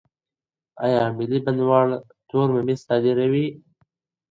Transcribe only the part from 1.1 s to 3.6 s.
ملي بڼوال تور ممیز صادروي؟